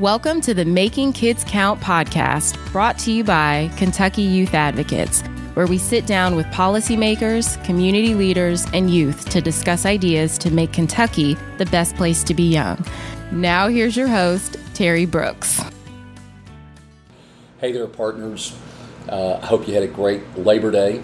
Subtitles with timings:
[0.00, 5.20] Welcome to the Making Kids Count podcast, brought to you by Kentucky Youth Advocates,
[5.52, 10.72] where we sit down with policymakers, community leaders, and youth to discuss ideas to make
[10.72, 12.82] Kentucky the best place to be young.
[13.30, 15.60] Now, here's your host, Terry Brooks.
[17.58, 18.56] Hey there, partners.
[19.06, 21.02] Uh, I hope you had a great Labor Day.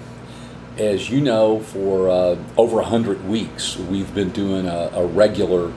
[0.78, 5.70] As you know, for uh, over 100 weeks, we've been doing a, a regular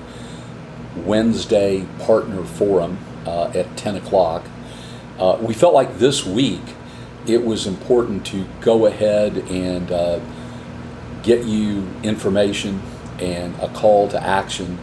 [0.95, 2.97] Wednesday partner forum
[3.29, 4.43] uh, at 10 o'clock.
[5.19, 6.61] Uh, we felt like this week
[7.27, 10.19] it was important to go ahead and uh,
[11.21, 12.81] get you information
[13.19, 14.79] and a call to action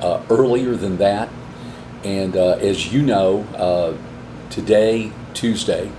[0.00, 1.28] uh, earlier than that.
[2.02, 3.96] And uh, as you know, uh,
[4.50, 5.90] today, Tuesday,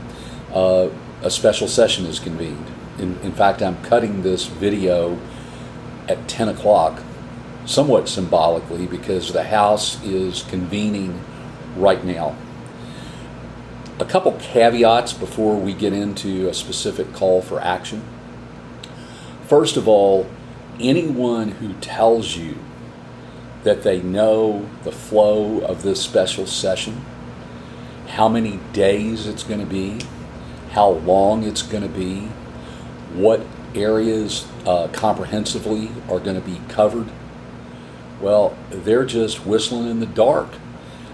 [0.52, 2.66] a special session is convened.
[2.98, 5.20] In, in fact, I'm cutting this video
[6.08, 7.02] at 10 o'clock
[7.66, 11.22] somewhat symbolically because the House is convening
[11.76, 12.36] right now.
[14.00, 18.04] A couple caveats before we get into a specific call for action.
[19.48, 20.28] First of all,
[20.80, 22.58] anyone who tells you
[23.64, 27.06] that they know the flow of this special session,
[28.08, 30.00] how many days it's going to be,
[30.72, 32.28] how long it's going to be,
[33.14, 33.42] what
[33.76, 37.08] areas uh, comprehensively are going to be covered,
[38.20, 40.50] well, they're just whistling in the dark.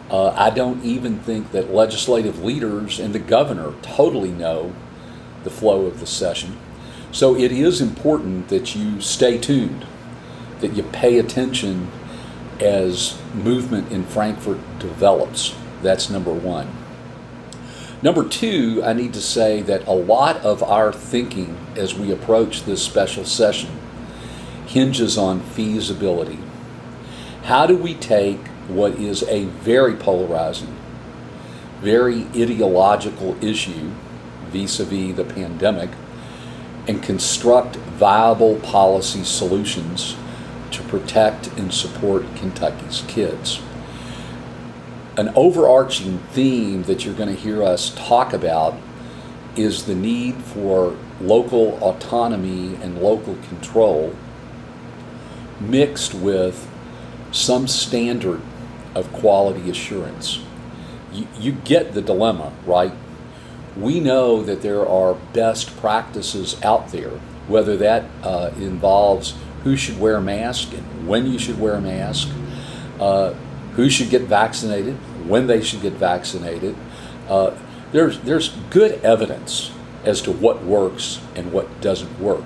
[0.09, 4.73] Uh, I don't even think that legislative leaders and the governor totally know
[5.43, 6.57] the flow of the session.
[7.11, 9.85] So it is important that you stay tuned,
[10.61, 11.91] that you pay attention
[12.59, 15.55] as movement in Frankfort develops.
[15.81, 16.69] That's number one.
[18.01, 22.63] Number two, I need to say that a lot of our thinking as we approach
[22.63, 23.77] this special session
[24.67, 26.39] hinges on feasibility.
[27.44, 28.39] How do we take
[28.70, 30.75] what is a very polarizing,
[31.81, 33.92] very ideological issue
[34.48, 35.90] vis a vis the pandemic
[36.88, 40.16] and construct viable policy solutions
[40.72, 43.62] to protect and support Kentucky's kids?
[45.18, 48.75] An overarching theme that you're going to hear us talk about
[49.56, 54.16] is the need for local autonomy and local control
[55.59, 56.69] mixed with
[57.31, 58.41] some standard
[58.95, 60.41] of quality assurance.
[61.11, 62.94] You, you get the dilemma, right?
[63.75, 67.11] We know that there are best practices out there,
[67.47, 71.81] whether that uh, involves who should wear a mask and when you should wear a
[71.81, 72.29] mask,
[72.99, 73.33] uh,
[73.75, 74.95] who should get vaccinated,
[75.28, 76.75] when they should get vaccinated.
[77.28, 77.55] Uh,
[77.91, 79.72] there's, there's good evidence
[80.03, 82.44] as to what works and what doesn't work.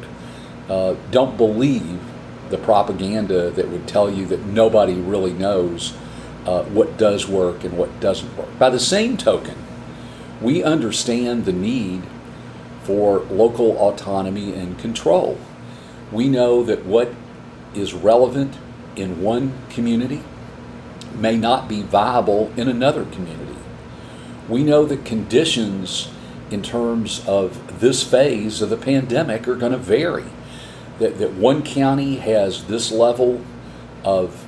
[0.69, 1.99] Uh, don't believe
[2.49, 5.93] the propaganda that would tell you that nobody really knows
[6.45, 8.57] uh, what does work and what doesn't work.
[8.59, 9.55] By the same token,
[10.41, 12.03] we understand the need
[12.83, 15.39] for local autonomy and control.
[16.11, 17.13] We know that what
[17.73, 18.57] is relevant
[18.95, 20.21] in one community
[21.15, 23.55] may not be viable in another community.
[24.49, 26.09] We know that conditions
[26.51, 30.25] in terms of this phase of the pandemic are going to vary
[30.99, 33.41] that, that one county has this level
[34.03, 34.45] of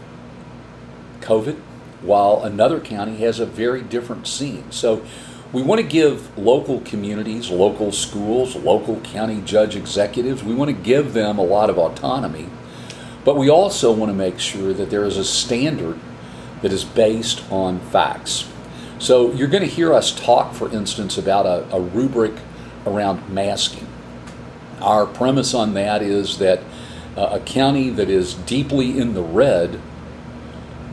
[1.22, 1.60] COVID,
[2.06, 4.72] while another county has a very different scene.
[4.72, 5.06] So
[5.52, 10.76] we want to give local communities, local schools, local county judge executives, we want to
[10.76, 12.50] give them a lot of autonomy,
[13.24, 16.00] but we also want to make sure that there is a standard
[16.62, 18.50] that is based on facts.
[19.00, 22.34] So you're going to hear us talk, for instance, about a, a rubric
[22.86, 23.88] around masking.
[24.82, 26.60] Our premise on that is that
[27.16, 29.80] uh, a county that is deeply in the red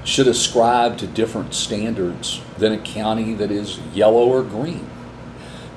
[0.04, 4.88] should ascribe to different standards than a county that is yellow or green.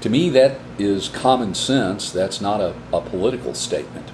[0.01, 2.11] To me, that is common sense.
[2.11, 4.09] That's not a, a political statement.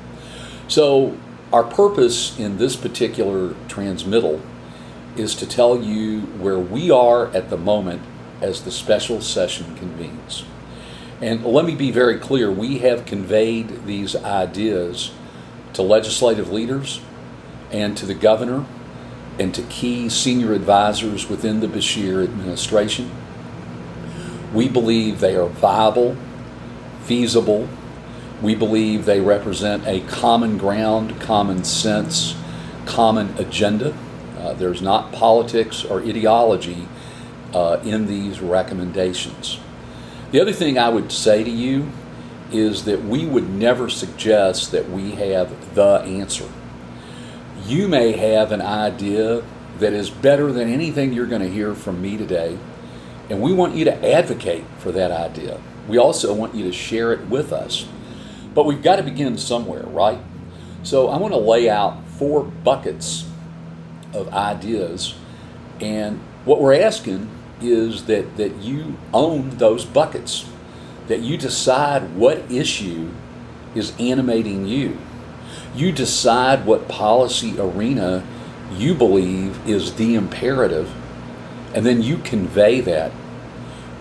[0.67, 1.17] So,
[1.51, 4.41] our purpose in this particular transmittal
[5.17, 8.01] is to tell you where we are at the moment
[8.39, 10.45] as the special session convenes.
[11.21, 15.11] And let me be very clear we have conveyed these ideas
[15.73, 17.01] to legislative leaders
[17.71, 18.65] and to the governor
[19.39, 23.11] and to key senior advisors within the Beshear administration.
[24.53, 26.17] We believe they are viable,
[27.03, 27.69] feasible.
[28.41, 32.35] We believe they represent a common ground, common sense,
[32.85, 33.95] common agenda.
[34.37, 36.87] Uh, there's not politics or ideology
[37.53, 39.59] uh, in these recommendations.
[40.31, 41.91] The other thing I would say to you
[42.51, 46.49] is that we would never suggest that we have the answer.
[47.71, 49.43] You may have an idea
[49.79, 52.57] that is better than anything you're going to hear from me today,
[53.29, 55.57] And we want you to advocate for that idea.
[55.87, 57.87] We also want you to share it with us.
[58.53, 60.19] But we've got to begin somewhere, right?
[60.83, 63.25] So I want to lay out four buckets
[64.13, 65.15] of ideas.
[65.79, 67.29] And what we're asking
[67.61, 70.45] is that, that you own those buckets,
[71.07, 73.11] that you decide what issue
[73.75, 74.97] is animating you.
[75.75, 78.25] You decide what policy arena
[78.73, 80.93] you believe is the imperative,
[81.73, 83.11] and then you convey that.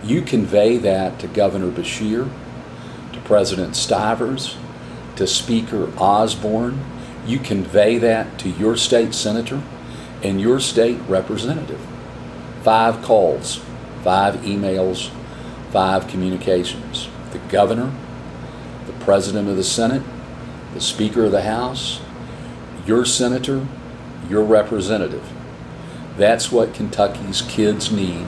[0.03, 2.29] You convey that to Governor Beshear,
[3.13, 4.57] to President Stivers,
[5.15, 6.83] to Speaker Osborne.
[7.25, 9.61] You convey that to your state senator
[10.23, 11.79] and your state representative.
[12.63, 13.61] Five calls,
[14.03, 15.09] five emails,
[15.71, 17.07] five communications.
[17.31, 17.91] The governor,
[18.87, 20.03] the president of the Senate,
[20.73, 22.01] the Speaker of the House,
[22.85, 23.67] your senator,
[24.29, 25.27] your representative.
[26.17, 28.27] That's what Kentucky's kids need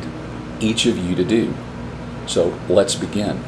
[0.60, 1.54] each of you to do.
[2.28, 3.44] So let's begin.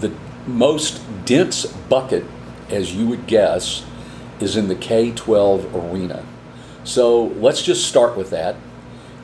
[0.00, 0.12] The
[0.46, 2.24] most dense bucket,
[2.68, 3.84] as you would guess,
[4.40, 6.24] is in the K 12 arena.
[6.84, 8.56] So let's just start with that.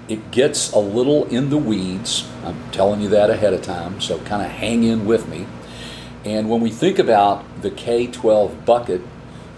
[0.09, 2.29] It gets a little in the weeds.
[2.45, 5.47] I'm telling you that ahead of time, so kind of hang in with me.
[6.27, 9.01] And when we think about the K 12 bucket,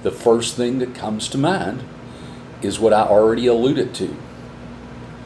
[0.02, 1.82] the first thing that comes to mind
[2.60, 4.14] is what I already alluded to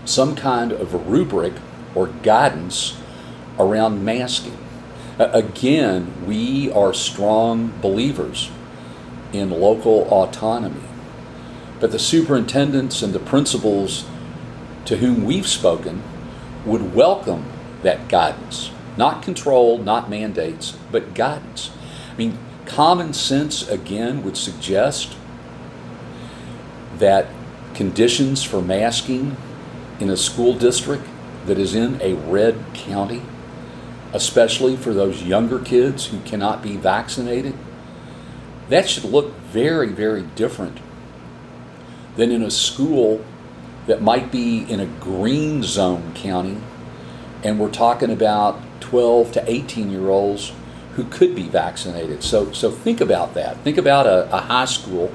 [0.05, 1.55] some kind of a rubric
[1.97, 2.97] or guidance
[3.59, 4.57] around masking.
[5.19, 8.51] Again, we are strong believers
[9.33, 10.85] in local autonomy,
[11.81, 14.05] but the superintendents and the principals
[14.85, 16.05] to whom we've spoken
[16.65, 17.45] would welcome
[17.83, 18.71] that guidance.
[18.97, 21.71] Not control, not mandates, but guidance.
[22.13, 25.17] I mean, common sense, again, would suggest
[26.99, 27.27] that
[27.75, 29.37] conditions for masking
[29.99, 31.05] in a school district
[31.47, 33.23] that is in a red county,
[34.13, 37.55] especially for those younger kids who cannot be vaccinated,
[38.69, 40.79] that should look very, very different
[42.17, 43.25] than in a school
[43.87, 46.59] that might be in a green zone county
[47.45, 50.53] and we're talking about 12 to 18 year olds
[50.97, 52.23] who could be vaccinated.
[52.23, 53.57] So, so think about that.
[53.59, 55.11] Think about a, a high school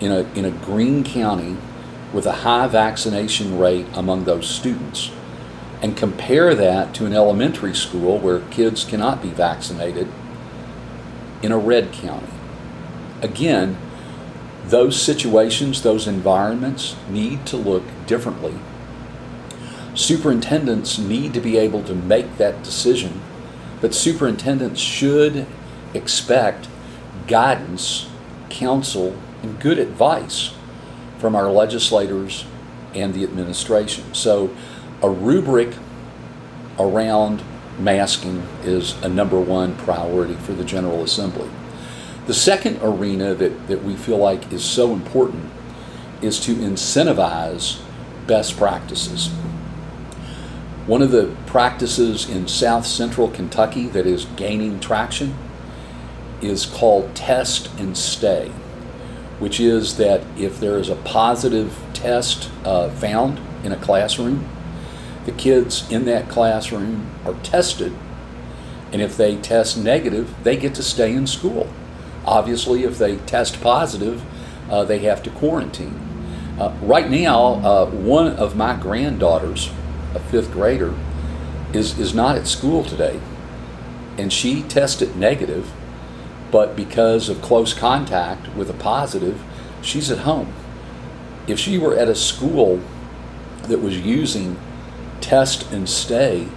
[0.00, 1.56] in a, in a green county
[2.12, 5.12] with a high vaccination rate among those students
[5.82, 10.08] and compare that to an elementary school where kids cannot be vaccinated
[11.42, 12.32] in a red county.
[13.22, 13.76] Again,
[14.64, 18.54] those situations, those environments need to look differently.
[19.98, 23.20] Superintendents need to be able to make that decision
[23.80, 25.46] but superintendents should
[25.94, 26.68] expect
[27.26, 28.08] guidance,
[28.48, 30.52] counsel, and good advice
[31.18, 32.44] from our legislators
[32.94, 34.12] and the administration.
[34.14, 34.54] So,
[35.02, 35.74] a rubric
[36.78, 37.42] around
[37.78, 41.48] masking is a number one priority for the General Assembly.
[42.26, 45.50] The second arena that, that we feel like is so important
[46.20, 47.80] is to incentivize
[48.26, 49.30] best practices.
[50.88, 55.36] One of the practices in south central Kentucky that is gaining traction
[56.40, 58.48] is called test and stay,
[59.38, 64.48] which is that if there is a positive test uh, found in a classroom,
[65.26, 67.94] the kids in that classroom are tested,
[68.90, 71.68] and if they test negative, they get to stay in school.
[72.24, 74.22] Obviously, if they test positive,
[74.70, 76.00] uh, they have to quarantine.
[76.58, 79.70] Uh, right now, uh, one of my granddaughters
[80.14, 80.94] a fifth grader,
[81.72, 83.20] is, is not at school today.
[84.16, 85.70] And she tested negative,
[86.50, 89.42] but because of close contact with a positive,
[89.82, 90.52] she's at home.
[91.46, 92.80] If she were at a school
[93.64, 94.58] that was using
[95.20, 96.48] test and stay,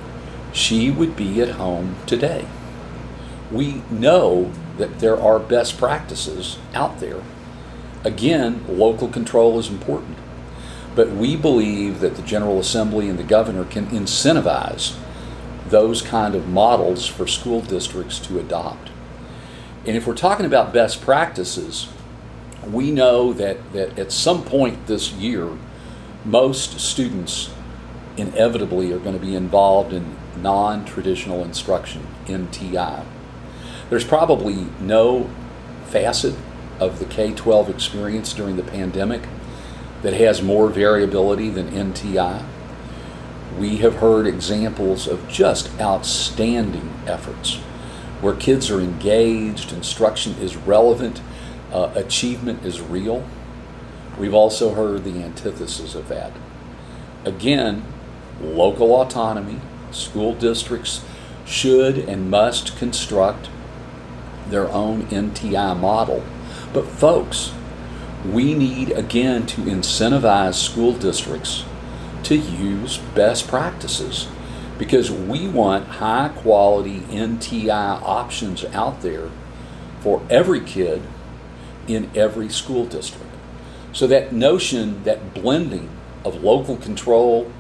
[0.53, 2.48] she would be at home today.
[3.51, 7.22] We know that there are best practices out there.
[8.03, 10.17] Again, local control is important.
[10.95, 14.98] But we believe that the General Assembly and the governor can incentivize
[15.67, 18.89] those kind of models for school districts to adopt.
[19.86, 21.88] And if we're talking about best practices,
[22.67, 25.50] we know that, that at some point this year,
[26.25, 27.51] most students
[28.17, 33.03] inevitably are going to be involved in non traditional instruction, NTI.
[33.89, 35.29] There's probably no
[35.88, 36.36] facet
[36.79, 39.24] of the K 12 experience during the pandemic
[40.01, 42.43] that has more variability than NTI.
[43.58, 47.60] We have heard examples of just outstanding efforts
[48.22, 51.22] where kids are engaged, instruction is relevant,
[51.74, 53.25] uh, achievement is real.
[54.17, 56.31] We've also heard the antithesis of that.
[57.25, 57.84] Again,
[58.39, 59.60] local autonomy.
[59.91, 61.03] School districts
[61.46, 63.50] should and must construct
[64.48, 66.24] their own NTI model.
[66.74, 67.53] But, folks,
[68.25, 71.65] we need again to incentivize school districts
[72.23, 74.27] to use best practices
[74.77, 79.29] because we want high quality NTI options out there
[80.01, 81.01] for every kid
[81.87, 83.31] in every school district.
[83.93, 85.89] So that notion, that blending
[86.23, 87.51] of local control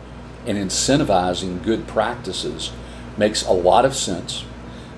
[0.45, 2.71] and incentivizing good practices
[3.17, 4.45] makes a lot of sense.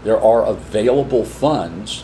[0.04, 2.04] There are available funds,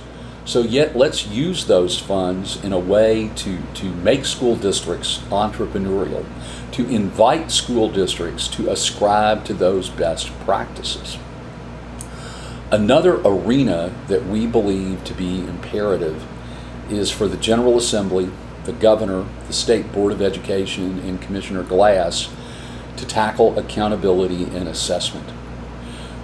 [0.49, 6.25] so yet let's use those funds in a way to, to make school districts entrepreneurial,
[6.71, 11.19] to invite school districts to ascribe to those best practices.
[12.71, 16.25] Another arena that we believe to be imperative
[16.89, 18.31] is for the General Assembly,
[18.63, 22.27] the Governor, the State Board of Education, and Commissioner Glass
[22.97, 25.29] to tackle accountability and assessment.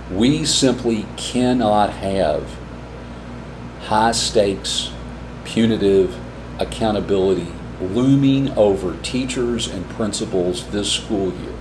[0.10, 2.65] We simply cannot have
[3.86, 4.92] high stakes,
[5.44, 6.18] punitive
[6.60, 7.48] accountability
[7.80, 11.56] looming over teachers and principals this school year.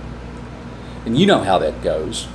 [1.05, 2.27] And you know how that goes.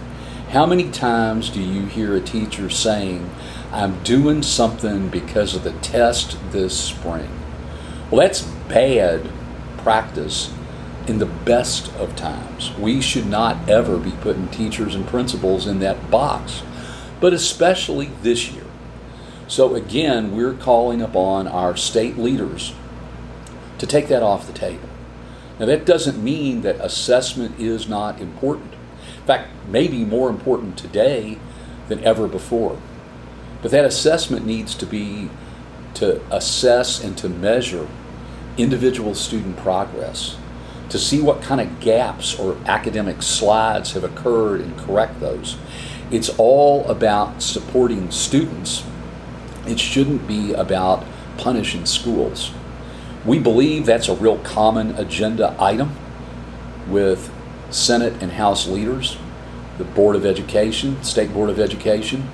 [0.51, 3.31] How many times do you hear a teacher saying,
[3.73, 7.31] I'm doing something because of the test this spring?
[8.11, 9.31] Well, that's bad
[9.79, 10.53] practice
[11.07, 12.73] in the best of times.
[12.77, 16.63] We should not ever be putting teachers and principals in that box,
[17.21, 18.70] but especially this year.
[19.51, 22.73] So, again, we're calling upon our state leaders
[23.79, 24.89] to take that off the table.
[25.59, 28.75] Now, that doesn't mean that assessment is not important.
[29.19, 31.41] In fact, maybe more important today
[31.89, 32.81] than ever before.
[33.61, 35.31] But that assessment needs to be
[35.95, 37.89] to assess and to measure
[38.57, 40.37] individual student progress,
[40.91, 45.57] to see what kind of gaps or academic slides have occurred and correct those.
[46.13, 48.85] It's all about supporting students.
[49.67, 51.05] It shouldn't be about
[51.37, 52.53] punishing schools.
[53.25, 55.97] We believe that's a real common agenda item
[56.89, 57.33] with
[57.71, 59.19] Senate and House leaders,
[59.79, 62.29] the Board of Education, State Board of Education.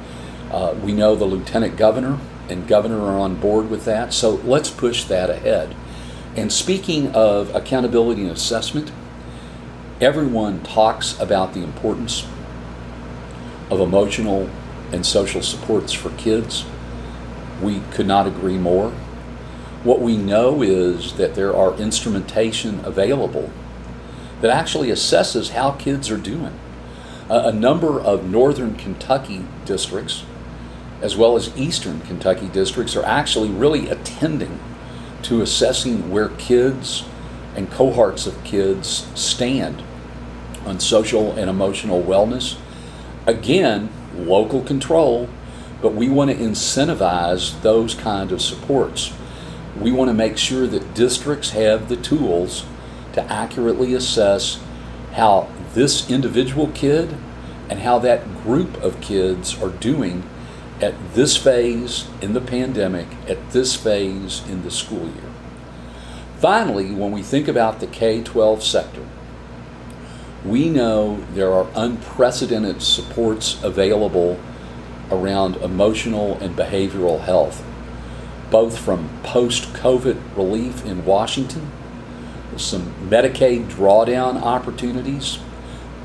[0.50, 2.18] Uh, we know the Lieutenant Governor
[2.48, 5.74] and Governor are on board with that, so let's push that ahead.
[6.36, 8.92] And speaking of accountability and assessment,
[10.00, 12.26] everyone talks about the importance
[13.70, 14.48] of emotional
[14.92, 16.64] and social supports for kids.
[17.62, 18.90] We could not agree more.
[19.82, 23.50] What we know is that there are instrumentation available
[24.40, 26.58] that actually assesses how kids are doing.
[27.28, 30.24] A, number of northern Kentucky districts,
[31.00, 34.60] as well as eastern Kentucky districts, are actually really attending
[35.22, 37.04] to assessing where kids
[37.56, 39.82] and cohorts of kids stand
[40.64, 42.58] on social and emotional wellness.
[43.26, 45.28] Again, local control,
[45.82, 49.12] but we want to incentivize those kind of supports
[49.80, 52.64] we want to make sure that districts have the tools
[53.12, 54.60] to accurately assess
[55.12, 57.14] how this individual kid
[57.68, 60.22] and how that group of kids are doing
[60.80, 65.32] at this phase in the pandemic, at this phase in the school year.
[66.38, 69.06] Finally, when we think about the K 12 sector,
[70.44, 74.38] we know there are unprecedented supports available
[75.10, 77.64] around emotional and behavioral health
[78.50, 81.70] both from post COVID relief in Washington,
[82.56, 85.38] some Medicaid drawdown opportunities.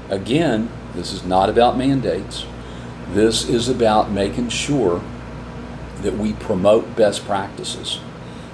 [0.10, 2.46] Again, this is not about mandates.
[3.12, 5.02] This is about making sure
[6.02, 8.00] that we promote best practices,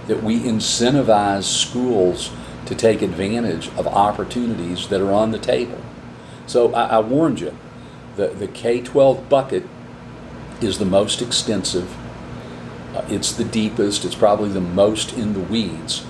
[0.07, 2.31] that we incentivize schools
[2.65, 5.81] to take advantage of opportunities that are on the table.
[6.45, 7.57] So I, I warned you,
[8.17, 9.63] the, the K 12 bucket
[10.61, 11.95] is the most extensive
[12.97, 16.03] uh, it's the deepest, it's probably the most in the weeds.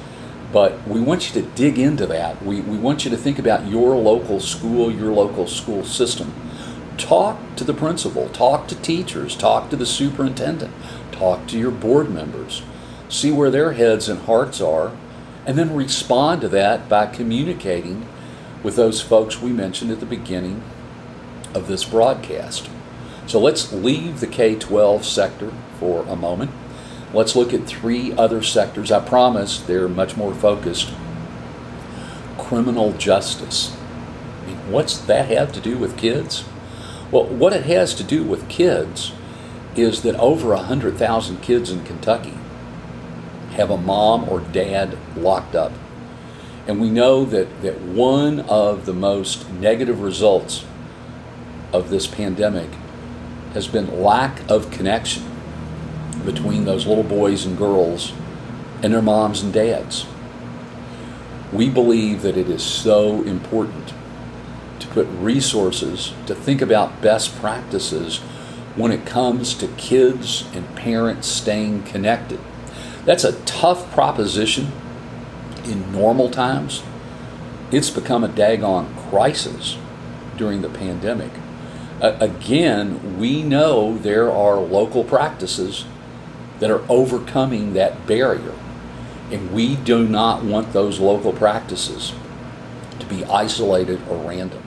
[0.54, 2.42] But we want you to dig into that.
[2.44, 6.34] We, we want you to think about your local school, your local school system.
[6.98, 10.74] Talk to the principal, talk to teachers, talk to the superintendent,
[11.12, 12.62] talk to your board members,
[13.10, 14.96] see where their heads and hearts are,
[15.46, 18.08] and then respond to that by communicating
[18.63, 20.63] with those folks we mentioned at the beginning
[21.54, 22.70] of this broadcast.
[23.28, 26.52] So let's leave the K 12 sector for a moment
[27.14, 28.92] Let's look at three other sectors.
[28.92, 30.94] I promise they're much more focused.
[32.38, 33.76] Criminal justice.
[34.44, 36.44] I mean, what's that have to do with kids?
[37.10, 39.14] Well, what it has to do with kids
[39.76, 42.38] is that over 100,000 kids in Kentucky
[43.52, 45.72] have a mom or dad locked up.
[46.68, 50.66] And we know that, that one of the most negative results
[51.72, 52.70] of this pandemic
[53.54, 55.24] has been lack of connection
[56.25, 58.13] between those little boys and girls
[58.84, 60.06] and their moms and dads.
[61.51, 63.94] We believe that it is so important
[64.80, 68.18] to put resources to think about best practices
[68.75, 72.39] when it comes to kids and parents staying connected.
[73.06, 74.72] That's a tough proposition
[75.63, 76.84] in normal times.
[77.72, 79.77] It's become a daggone crisis
[80.38, 81.32] during the pandemic.
[82.00, 85.86] Again, we know there are local practices
[86.60, 88.54] that are overcoming that barrier.
[89.32, 92.13] And we do not want those local practices
[93.00, 94.63] to be isolated or random.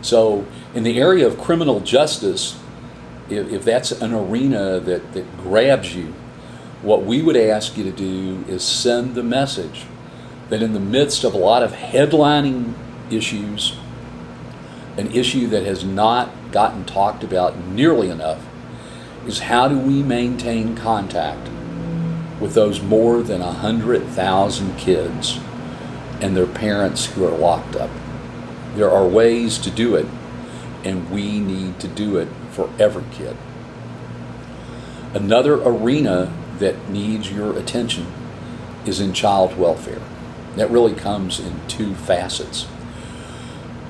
[0.00, 2.58] So, in the area of criminal justice,
[3.28, 6.14] if, if that's an arena that, that grabs you,
[6.82, 9.84] what we would ask you to do is send the message
[10.48, 12.74] that in the midst of a lot of headlining
[13.10, 13.76] issues,
[14.96, 18.44] an issue that has not gotten talked about nearly enough
[19.26, 21.48] is how do we maintain contact
[22.40, 25.38] with those more than 100,000 kids
[26.20, 27.90] and their parents who are locked up?
[28.74, 30.06] There are ways to do it,
[30.84, 33.36] and we need to do it for every kid.
[35.14, 38.06] Another arena that needs your attention
[38.86, 40.00] is in child welfare.
[40.56, 42.66] That really comes in two facets.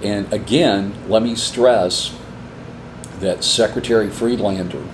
[0.02, 2.14] And again, let me stress
[3.20, 4.84] that Secretary Friedlander,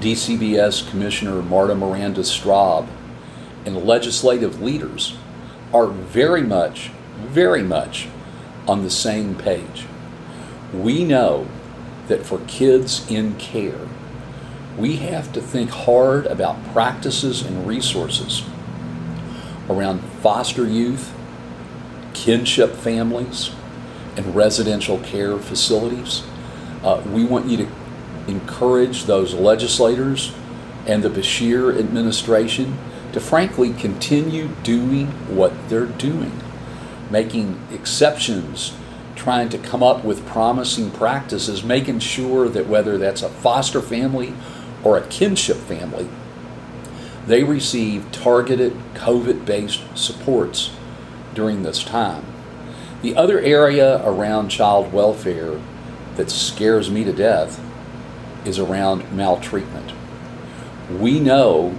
[0.00, 2.88] DCBS Commissioner Marta Miranda Straub,
[3.66, 5.16] and legislative leaders
[5.72, 8.08] are very much, very much
[8.66, 9.86] on the same page.
[10.72, 11.46] We know
[12.08, 13.88] that for kids in care,
[14.78, 18.42] we have to think hard about practices and resources
[19.68, 21.14] around foster youth,
[22.14, 23.50] kinship families,
[24.16, 26.22] and residential care facilities.
[26.82, 27.68] Uh, we want you to
[28.28, 30.34] encourage those legislators
[30.86, 32.78] and the Beshear administration
[33.12, 35.06] to frankly continue doing
[35.36, 36.42] what they're doing
[37.12, 38.74] making exceptions,
[39.14, 44.34] trying to come up with promising practices, making sure that whether that's a foster family
[44.82, 46.08] or a kinship family,
[47.26, 50.70] they receive targeted COVID based supports
[51.34, 52.24] during this time.
[53.02, 55.60] The other area around child welfare
[56.14, 57.60] that scares me to death
[58.44, 59.92] is around maltreatment.
[60.88, 61.74] We know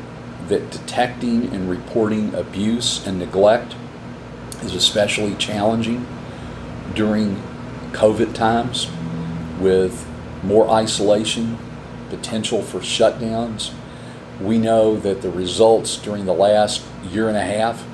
[0.50, 3.76] that detecting and reporting abuse and neglect
[4.64, 6.06] is especially challenging
[6.94, 7.42] during
[7.94, 8.92] COVID times
[9.62, 10.06] with
[10.44, 11.58] more isolation,
[12.10, 13.72] potential for shutdowns.
[14.42, 17.86] We know that the results during the last year and a half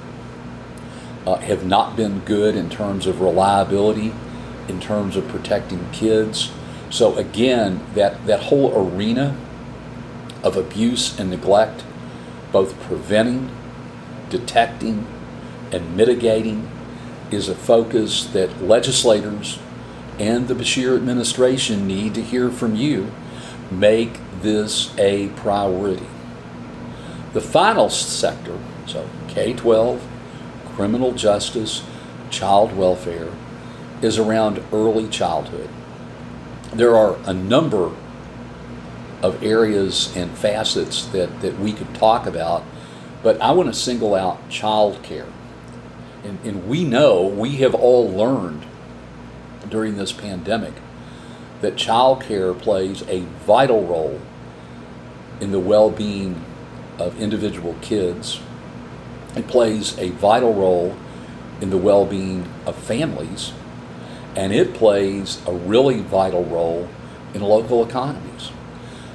[1.29, 4.11] uh, have not been good in terms of reliability,
[4.67, 6.51] in terms of protecting kids.
[6.89, 9.37] So, again, that, that whole arena
[10.43, 11.83] of abuse and neglect,
[12.51, 13.51] both preventing,
[14.29, 15.05] detecting,
[15.71, 16.69] and mitigating
[17.29, 19.59] is a focus that legislators
[20.17, 23.11] and the Beshear administration need to hear from you.
[23.69, 26.07] Make this a priority.
[27.33, 30.07] The final sector, so K 12,
[30.79, 31.83] criminal justice,
[32.29, 33.27] child welfare,
[34.01, 35.69] is around early childhood.
[36.71, 37.91] There are a number
[39.21, 42.63] of areas and facets that, that we could talk about,
[43.21, 45.27] but I want to single out child care
[46.23, 48.65] and, and we know, we have all learned
[49.69, 50.75] during this pandemic
[51.59, 54.21] that child care plays a vital role
[55.41, 56.41] in the well being
[56.97, 58.39] of individual kids.
[59.35, 60.95] It plays a vital role
[61.61, 63.53] in the well being of families.
[64.35, 66.87] And it plays a really vital role
[67.33, 68.51] in local economies.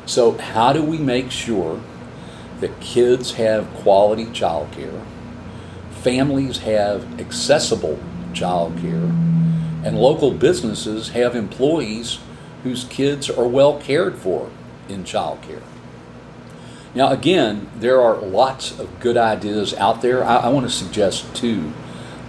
[0.06, 1.80] So, how do we make sure
[2.60, 5.02] that kids have quality child care?
[6.04, 7.98] families have accessible
[8.34, 9.10] child care,
[9.84, 12.18] and local businesses have employees
[12.62, 14.50] whose kids are well cared for
[14.86, 15.62] in child care.
[16.94, 20.22] Now, again, there are lots of good ideas out there.
[20.22, 21.72] I, I want to suggest two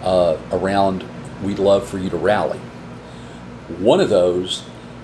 [0.01, 1.05] uh, around
[1.43, 2.59] we'd love for you to rally.
[3.79, 4.63] One of those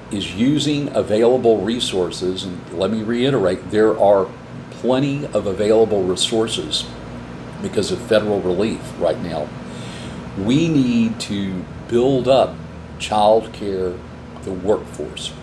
[0.10, 4.28] is using available resources, and let me reiterate there are
[4.72, 6.86] plenty of available resources
[7.62, 9.48] because of federal relief right now.
[10.38, 12.56] We need to build up
[12.98, 13.94] child care,
[14.44, 15.34] the workforce.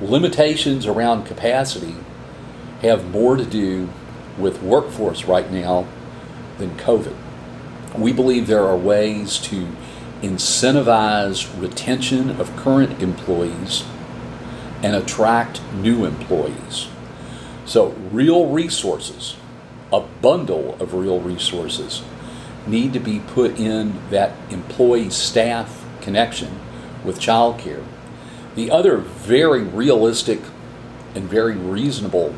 [0.00, 1.96] Limitations around capacity
[2.82, 3.88] have more to do
[4.36, 5.86] with workforce right now
[6.58, 7.16] than COVID.
[7.96, 9.68] We believe there are ways to
[10.22, 13.84] incentivize retention of current employees
[14.82, 16.88] and attract new employees.
[17.64, 19.36] So, real resources,
[19.92, 22.02] a bundle of real resources,
[22.66, 26.58] need to be put in that employee staff connection
[27.04, 27.84] with childcare.
[28.54, 30.40] The other very realistic
[31.14, 32.34] and very reasonable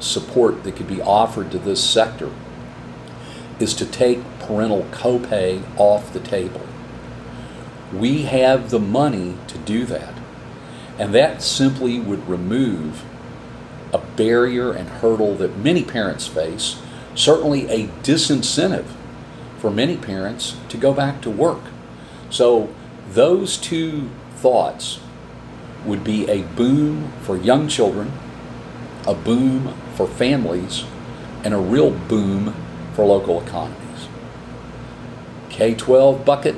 [0.00, 2.30] support that could be offered to this sector
[3.58, 6.62] is to take parental copay off the table.
[7.92, 10.14] We have the money to do that.
[10.98, 13.04] And that simply would remove
[13.92, 16.80] a barrier and hurdle that many parents face,
[17.14, 18.86] certainly a disincentive
[19.58, 21.62] for many parents to go back to work.
[22.30, 22.72] So,
[23.12, 25.00] those two thoughts
[25.84, 28.12] would be a boom for young children,
[29.06, 30.84] a boom for families,
[31.44, 32.54] and a real boom
[32.94, 34.08] for local economies.
[35.50, 36.56] K 12 bucket,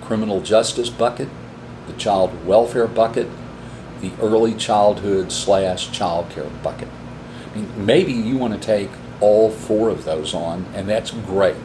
[0.00, 1.28] criminal justice bucket,
[1.86, 3.28] the child welfare bucket,
[4.00, 6.88] the early childhood slash child care bucket.
[7.52, 8.88] I mean, maybe you want to take
[9.20, 11.56] all four of those on, and that's great.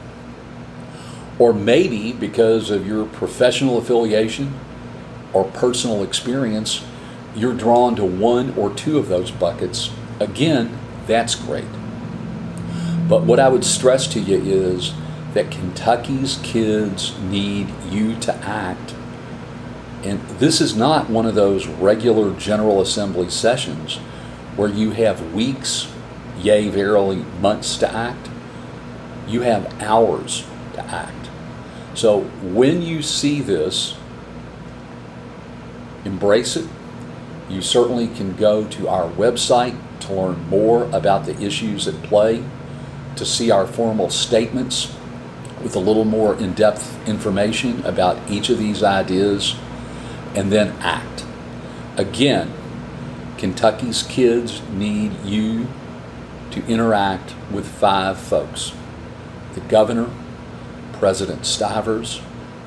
[1.39, 4.59] Or maybe because of your professional affiliation
[5.31, 6.83] or personal experience,
[7.35, 9.91] you're drawn to one or two of those buckets.
[10.19, 11.65] Again, that's great.
[13.07, 14.93] But what I would stress to you is
[15.33, 18.93] that Kentucky's kids need you to act.
[20.03, 23.97] And this is not one of those regular General Assembly sessions
[24.55, 25.91] where you have weeks,
[26.37, 28.29] yea, verily, months to act.
[29.27, 31.29] You have hours to act.
[31.95, 33.95] So when you see this,
[36.05, 36.67] embrace it.
[37.53, 42.43] You certainly can go to our website to learn more about the issues at play,
[43.15, 44.95] to see our formal statements
[45.61, 49.55] with a little more in depth information about each of these ideas,
[50.33, 51.25] and then act.
[51.95, 52.51] Again,
[53.37, 55.67] Kentucky's kids need you
[56.49, 58.73] to interact with five folks
[59.53, 60.09] the governor,
[60.93, 62.19] President Stivers,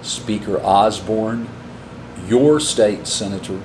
[0.02, 1.48] Speaker Osborne,
[2.28, 3.60] your state senator,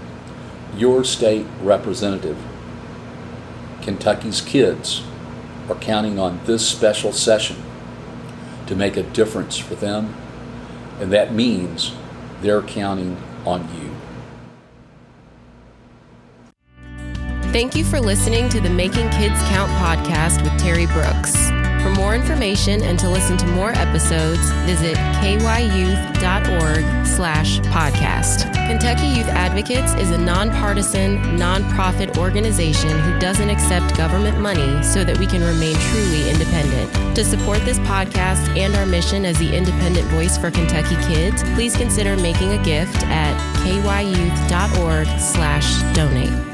[0.75, 2.37] your state representative.
[3.81, 5.03] Kentucky's kids
[5.69, 7.57] are counting on this special session
[8.67, 10.13] to make a difference for them,
[10.99, 11.93] and that means
[12.41, 13.91] they're counting on you.
[17.51, 21.51] Thank you for listening to the Making Kids Count podcast with Terry Brooks.
[21.81, 28.53] For more information and to listen to more episodes, visit kyyouth.org slash podcast.
[28.67, 35.17] Kentucky Youth Advocates is a nonpartisan, nonprofit organization who doesn't accept government money so that
[35.17, 37.15] we can remain truly independent.
[37.15, 41.75] To support this podcast and our mission as the independent voice for Kentucky kids, please
[41.75, 46.50] consider making a gift at kyyouth.org slash donate.